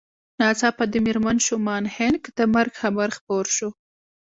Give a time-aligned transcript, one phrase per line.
[0.39, 3.69] ناڅاپه د مېرمن شومان هينک د مرګ خبر خپور شو